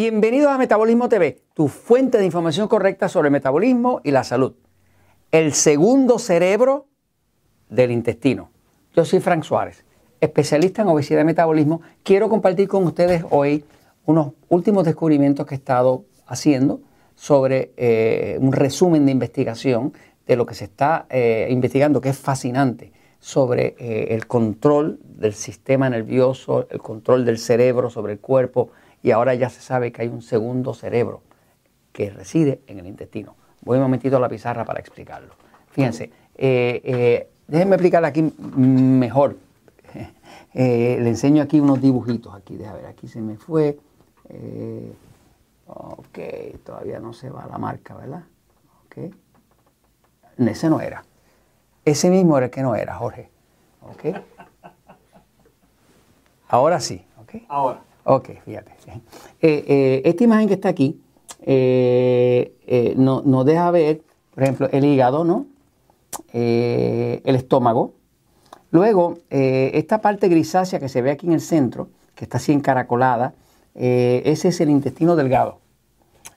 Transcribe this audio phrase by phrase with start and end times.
[0.00, 4.54] Bienvenidos a Metabolismo TV, tu fuente de información correcta sobre el metabolismo y la salud.
[5.32, 6.86] El segundo cerebro
[7.68, 8.48] del intestino.
[8.94, 9.84] Yo soy Frank Suárez,
[10.20, 11.80] especialista en obesidad y metabolismo.
[12.04, 13.64] Quiero compartir con ustedes hoy
[14.06, 16.80] unos últimos descubrimientos que he estado haciendo
[17.16, 19.94] sobre eh, un resumen de investigación
[20.28, 25.34] de lo que se está eh, investigando, que es fascinante, sobre eh, el control del
[25.34, 28.70] sistema nervioso, el control del cerebro sobre el cuerpo
[29.02, 31.22] y ahora ya se sabe que hay un segundo cerebro
[31.92, 33.34] que reside en el intestino.
[33.62, 35.34] Voy un momentito a la pizarra para explicarlo.
[35.70, 38.22] Fíjense, eh, eh, déjenme explicar aquí
[38.56, 39.36] mejor.
[40.54, 42.34] Eh, le enseño aquí unos dibujitos.
[42.34, 43.78] Aquí, déjame ver, aquí se me fue.
[45.66, 46.18] ok,
[46.64, 48.24] todavía no se va la marca, ¿verdad?
[48.86, 49.14] Ok.
[50.38, 51.04] Ese no era.
[51.84, 53.28] Ese mismo era el que no era, Jorge.
[53.82, 54.16] Ok.
[56.48, 57.42] Ahora sí, ok.
[57.48, 57.82] Ahora.
[58.04, 58.72] Ok, fíjate.
[59.40, 61.00] Eh, eh, esta imagen que está aquí
[61.42, 64.02] eh, nos deja ver,
[64.34, 65.46] por ejemplo, el hígado, ¿no?
[66.32, 67.92] el estómago.
[68.70, 73.34] Luego, esta parte grisácea que se ve aquí en el centro, que está así encaracolada,
[73.74, 75.58] ese es el intestino delgado.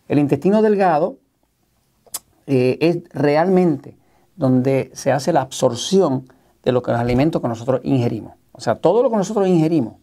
[0.08, 1.18] El intestino delgado
[2.46, 3.96] es realmente
[4.36, 6.28] donde se hace la absorción
[6.64, 8.34] de lo que los alimentos que nosotros ingerimos.
[8.52, 10.01] O sea, todo lo que nosotros ingerimos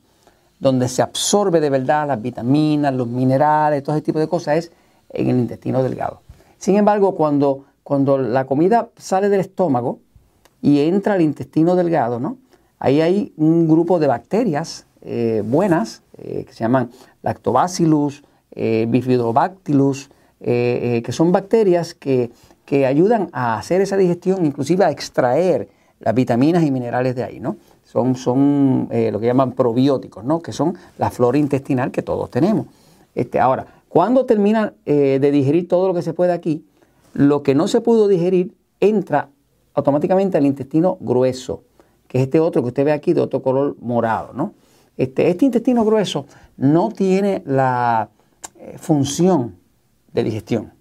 [0.61, 4.73] donde se absorbe de verdad las vitaminas, los minerales, todo ese tipo de cosas, es
[5.11, 6.21] en el intestino delgado.
[6.59, 10.01] Sin embargo, cuando, cuando la comida sale del estómago
[10.61, 12.39] y entra al intestino delgado, ¿no?
[12.79, 16.91] ahí hay un grupo de bacterias eh, buenas eh, que se llaman
[17.23, 22.31] lactobacillus, eh, bifidobacillus, que son bacterias que,
[22.65, 27.41] que ayudan a hacer esa digestión, inclusive a extraer las vitaminas y minerales de ahí,
[27.41, 27.57] ¿no?
[27.91, 30.43] Son, son eh, lo que llaman probióticos, ¿no?
[30.43, 32.67] que son la flora intestinal que todos tenemos.
[33.15, 36.67] Este, ahora, cuando termina eh, de digerir todo lo que se puede aquí,
[37.15, 39.31] lo que no se pudo digerir entra
[39.73, 41.63] automáticamente al intestino grueso,
[42.09, 44.35] que es este otro que usted ve aquí de otro color morado.
[44.35, 44.53] ¿no?
[44.99, 46.27] Este, este intestino grueso
[46.59, 48.11] no tiene la
[48.59, 49.57] eh, función
[50.13, 50.73] de digestión.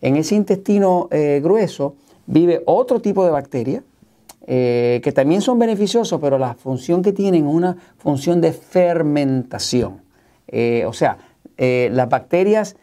[0.00, 1.08] En ese intestino
[1.42, 1.96] grueso
[2.26, 3.82] vive otro tipo de bacteria,
[4.48, 10.02] eh, que también son beneficiosos, pero la función que tienen es una función de fermentación.
[10.46, 11.18] Eh, o sea,
[11.56, 12.76] eh, las bacterias,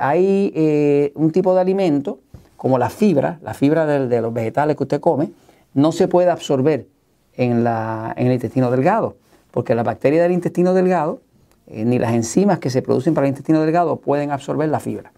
[0.00, 2.20] hay un tipo de alimento,
[2.56, 5.32] como la fibra, la fibra de, los vegetales que usted come,
[5.74, 6.86] no se puede absorber
[7.34, 9.16] en, en el intestino delgado,
[9.50, 11.20] porque las bacterias del intestino delgado,
[11.66, 15.12] ni las enzimas que se producen para el intestino delgado pueden absorber la fibra.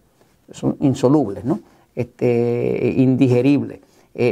[0.51, 1.61] Son insolubles, ¿no?
[1.95, 3.79] Este, indigeribles.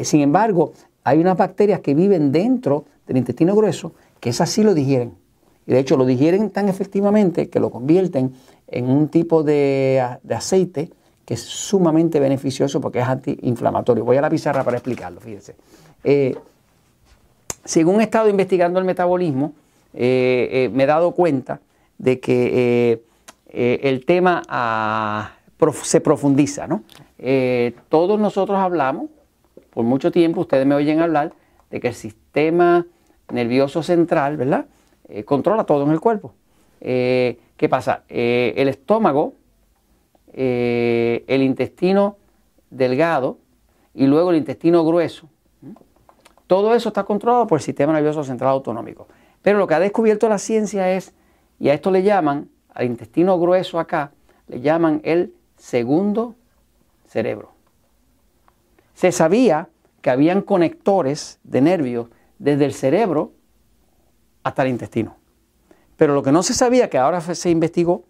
[0.03, 0.73] sin embargo,
[1.03, 5.13] hay unas bacterias que viven dentro del intestino grueso que esas sí lo digieren.
[5.66, 8.34] Y de hecho lo digieren tan efectivamente que lo convierten
[8.67, 10.91] en un tipo de, aceite
[11.25, 14.03] que es sumamente beneficioso porque es antiinflamatorio.
[14.03, 15.56] Voy a la pizarra para explicarlo, fíjense.
[16.03, 16.35] Eh,
[17.63, 19.53] según he estado investigando el metabolismo,
[19.94, 21.62] eh, eh, me he dado cuenta
[21.97, 23.03] de que
[23.51, 25.33] el tema ah,
[25.83, 26.66] se profundiza.
[26.66, 26.83] ¿no?
[27.89, 29.09] todos nosotros hablamos
[29.71, 31.33] por mucho tiempo ustedes me oyen hablar
[31.69, 32.85] de que el sistema
[33.31, 34.65] nervioso central, ¿verdad?
[35.07, 36.33] Eh, controla todo en el cuerpo.
[36.79, 38.03] Eh, ¿Qué pasa?
[38.09, 39.33] Eh, el estómago,
[40.33, 42.17] el intestino
[42.69, 43.37] delgado
[43.93, 45.27] y luego el intestino grueso.
[46.47, 49.07] Todo eso está controlado por el sistema nervioso central autonómico.
[49.41, 51.13] Pero lo que ha descubierto la ciencia es,
[51.59, 54.11] y a esto le llaman, al intestino grueso acá,
[54.47, 56.35] le llaman el segundo
[57.07, 57.60] cerebro.
[59.01, 59.67] Se sabía
[60.03, 63.31] que habían conectores de nervios desde el cerebro
[64.44, 65.17] hasta el intestino.
[65.97, 68.03] Pero lo que no se sabía, que ahora se investigó,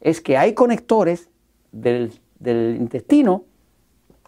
[0.00, 1.30] es que hay conectores
[1.72, 3.42] del, intestino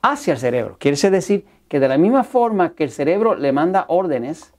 [0.03, 0.76] hacia el cerebro.
[0.81, 4.53] Quiere decir que de la misma forma que el cerebro le manda órdenes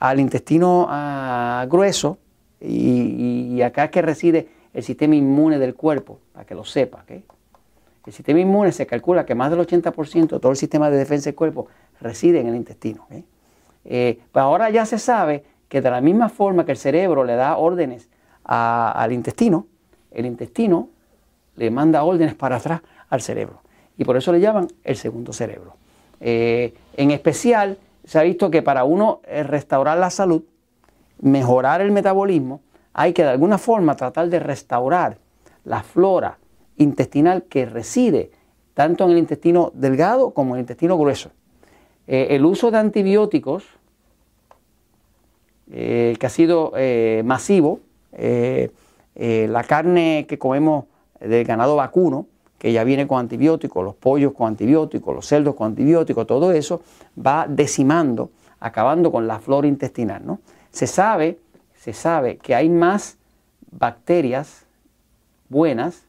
[0.00, 2.18] al intestino ah, grueso,
[2.60, 7.04] y, acá es que reside el sistema inmune del cuerpo, para que lo sepa.
[8.06, 11.26] El sistema inmune se calcula que más del 80% de todo el sistema de defensa
[11.26, 11.68] del cuerpo
[12.00, 13.06] reside en el intestino.
[13.84, 17.36] Eh, pues ahora ya se sabe que de la misma forma que el cerebro le
[17.36, 18.08] da órdenes
[18.44, 19.66] al intestino,
[20.10, 20.88] el intestino
[21.56, 23.60] le manda órdenes para atrás al cerebro.
[23.96, 25.74] Y por eso le llaman el segundo cerebro.
[26.20, 30.42] Eh, en especial, se ha visto que para uno eh, restaurar la salud,
[31.20, 32.60] mejorar el metabolismo,
[32.92, 35.18] hay que de alguna forma tratar de restaurar
[35.64, 36.38] la flora,
[36.80, 38.30] intestinal que reside
[38.74, 41.30] tanto en el intestino delgado como en el intestino grueso.
[42.06, 43.64] Eh, el uso de antibióticos,
[45.70, 47.80] eh, que ha sido eh, masivo,
[48.12, 50.86] la carne que comemos
[51.20, 52.26] del ganado vacuno,
[52.58, 56.82] que ya viene con antibióticos, los pollos con antibióticos, los cerdos con antibióticos, todo eso
[57.16, 60.26] va decimando, acabando con la flora intestinal.
[60.26, 60.40] ¿no?
[60.70, 61.38] Se, sabe,
[61.76, 63.16] se sabe que hay más
[63.70, 64.66] bacterias
[65.48, 66.02] buenas,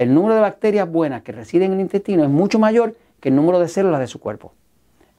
[0.00, 3.36] el número de bacterias buenas que residen en el intestino es mucho mayor que el
[3.36, 4.54] número de células de su cuerpo.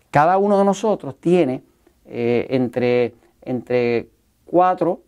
[0.09, 1.61] Cada uno de nosotros tiene
[2.07, 3.13] eh, entre,
[3.43, 4.07] entre
[4.45, 4.99] 4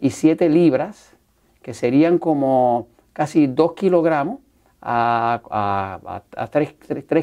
[0.00, 1.12] y 7 libras,
[1.60, 4.38] que serían como casi 2 kilogramos
[4.80, 6.74] a, 3,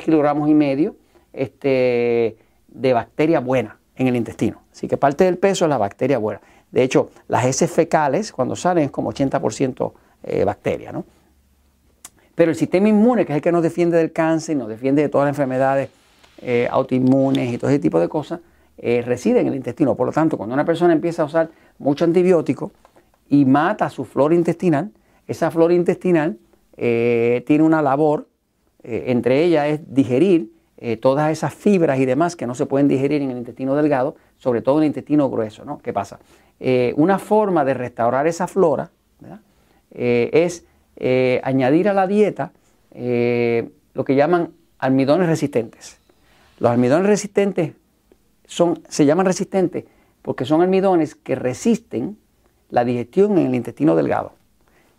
[0.03, 0.97] kilogramos y medio
[1.33, 2.37] este,
[2.67, 4.61] de bacteria buena en el intestino.
[4.71, 6.41] Así que parte del peso es la bacteria buena.
[6.69, 9.91] De hecho, las heces fecales, cuando salen, es como 80%
[10.21, 11.03] eh, bacteria, ¿no?
[12.35, 15.09] Pero el sistema inmune, que es el que nos defiende del cáncer, nos defiende de
[15.09, 15.89] todas las enfermedades
[16.41, 18.41] eh, autoinmunes y todo ese tipo de cosas,
[18.77, 19.95] eh, reside en el intestino.
[19.95, 21.49] Por lo tanto, cuando una persona empieza a usar
[21.79, 22.73] mucho antibiótico
[23.29, 24.91] y mata su flora intestinal,
[25.27, 26.37] esa flora intestinal
[26.75, 28.27] eh, tiene una labor,
[28.87, 30.51] entre ellas es digerir
[31.01, 34.61] todas esas fibras y demás que no se pueden digerir en el intestino delgado, sobre
[34.61, 35.65] todo en el intestino grueso.
[35.65, 35.79] ¿no?
[35.79, 36.19] ¿Qué pasa?
[36.95, 38.91] una forma de restaurar esa flora
[39.89, 40.65] es
[41.43, 42.51] añadir a la dieta
[42.91, 45.99] lo que llaman almidones resistentes.
[46.59, 47.73] Los almidones resistentes
[48.45, 49.85] son, se llaman resistentes
[50.21, 52.17] porque son almidones que resisten
[52.69, 54.33] la digestión en el intestino delgado.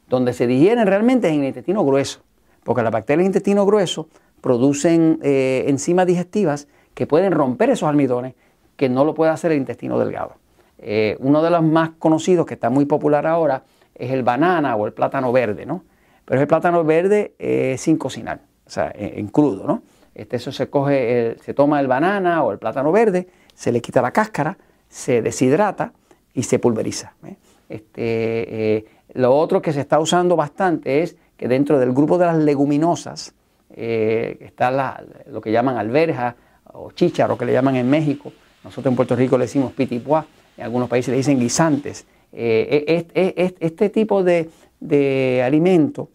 [0.09, 2.21] Donde se digieren realmente es en el intestino grueso,
[2.63, 4.09] porque las bacterias del intestino grueso
[4.41, 8.35] producen eh, enzimas digestivas que pueden romper esos almidones
[8.77, 10.37] que no lo puede hacer el intestino delgado.
[10.79, 13.65] Eh, uno de los más conocidos que está muy popular ahora
[13.97, 15.85] es el banana o el plátano verde, ¿no?
[16.25, 19.83] Pero es el plátano verde eh, sin cocinar, o sea, en crudo, ¿no?
[20.17, 24.01] Este, eso se coge, se toma el banana o el plátano verde, se le quita
[24.01, 24.57] la cáscara,
[24.89, 25.93] se deshidrata
[26.33, 27.15] y se pulveriza.
[27.27, 27.37] ¿eh?
[27.69, 32.27] Este, eh, lo otro que se está usando bastante es que dentro del grupo de
[32.27, 33.35] las leguminosas
[33.75, 36.35] eh, está lo que llaman alberja
[36.73, 38.33] o chícharo, que le llaman en México.
[38.65, 40.25] Nosotros en Puerto Rico le decimos pitipuá,
[40.57, 42.07] en algunos países le dicen guisantes.
[42.33, 46.09] Este tipo de, alimento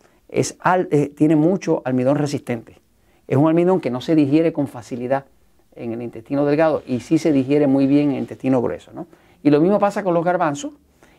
[1.16, 2.80] tiene mucho almidón resistente.
[3.28, 5.26] Es un almidón que no se digiere con facilidad
[5.76, 8.92] en el intestino delgado y sí se digiere muy bien en el intestino grueso.
[8.94, 9.08] ¿no?
[9.44, 10.74] Y lo mismo pasa con los garbanzos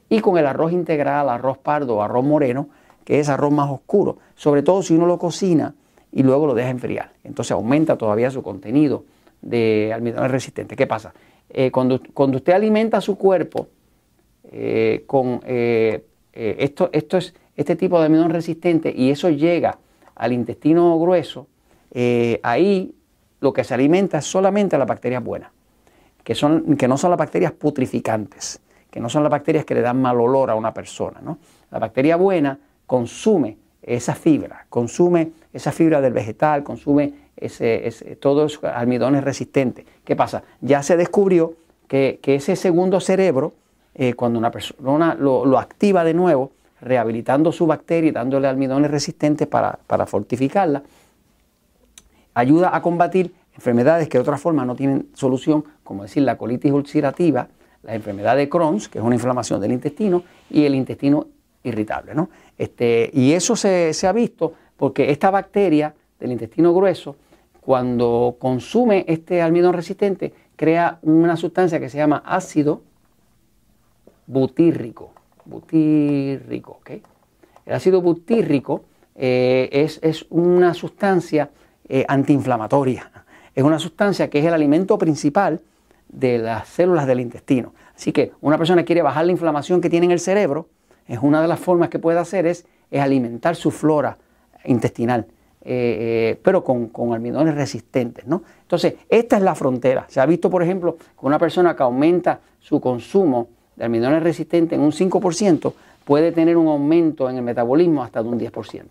[0.09, 2.69] y con el arroz integral, arroz pardo arroz moreno,
[3.05, 5.75] que es arroz más oscuro, sobre todo si uno lo cocina
[6.13, 7.13] y luego lo deja enfriar.
[7.25, 9.05] Entonces aumenta todavía su contenido
[9.41, 10.77] de almidones resistentes.
[10.77, 11.15] ¿Qué pasa?
[11.49, 13.69] Eh, cuando, cuando, usted alimenta su cuerpo
[14.53, 19.79] eh, con eh, esto, esto es, este tipo de almidón resistente y eso llega
[20.15, 21.47] al intestino grueso,
[21.91, 22.95] eh, ahí
[23.41, 25.51] lo que se alimenta es solamente las bacterias buenas,
[26.23, 28.61] que, son, que no son las bacterias putrificantes,
[28.91, 31.21] que no son las bacterias que le dan mal olor a una persona.
[31.23, 31.39] ¿no?
[31.71, 38.65] La bacteria buena consume esa fibra, consume esa fibra del vegetal, consume ese, todos esos
[38.65, 39.85] almidones resistentes.
[40.05, 40.45] ¿Qué pasa?
[40.61, 41.55] Ya se descubrió
[41.89, 43.55] que, ese segundo cerebro,
[43.95, 49.47] eh, cuando una persona lo, activa de nuevo, rehabilitando su bacteria y dándole almidones resistentes
[49.47, 50.83] para, fortificarla,
[52.35, 56.73] ayuda a combatir enfermedades que de otra forma no tienen solución, como decir la colitis
[56.73, 57.49] ulcerativa,
[57.83, 61.27] la enfermedad de Crohn, que es una inflamación del intestino, y el intestino
[61.63, 62.15] irritable.
[62.15, 62.31] ¿no?
[62.57, 67.17] Este, y eso se, ha visto porque esta bacteria del intestino grueso,
[67.61, 72.83] cuando consume este almidón resistente, crea una sustancia que se llama ácido
[74.33, 75.13] butírrico.
[75.45, 76.81] Butírrico,
[77.67, 78.85] El ácido butírrico
[79.15, 81.51] eh, es, es, una sustancia
[81.89, 83.11] eh, antiinflamatoria.
[83.55, 85.61] Es una sustancia que es el alimento principal
[86.09, 87.75] de las células del intestino.
[87.95, 90.69] Así que una persona quiere bajar la inflamación que tiene en el cerebro,
[91.07, 94.19] es una de las formas que puede hacer es, alimentar su flora
[94.65, 95.27] intestinal,
[95.63, 98.27] eh, pero con, almidones resistentes.
[98.27, 98.43] ¿no?
[98.63, 100.05] Entonces, esta es la frontera.
[100.09, 104.79] Se ha visto, por ejemplo, que una persona que aumenta su consumo de almidones resistentes
[104.79, 105.73] en un 5%,
[106.05, 108.83] puede tener un aumento en el metabolismo hasta de un 10%.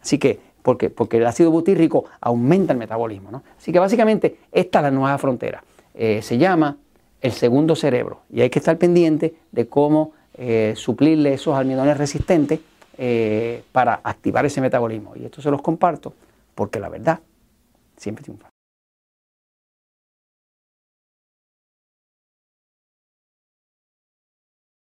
[0.00, 3.42] Así que porque, porque el ácido butírrico aumenta el metabolismo.
[3.56, 5.62] Así que básicamente esta es la nueva frontera.
[5.94, 6.76] Eh, se llama
[7.20, 12.60] el segundo cerebro y hay que estar pendiente de cómo eh, suplirle esos almidones resistentes
[12.96, 15.14] eh, para activar ese metabolismo.
[15.16, 16.12] Y esto se los comparto
[16.54, 17.20] porque la verdad
[17.96, 18.48] siempre triunfa.